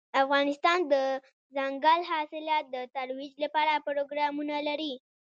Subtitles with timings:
[0.23, 0.93] افغانستان د
[1.55, 4.93] دځنګل حاصلات د ترویج لپاره پروګرامونه لري.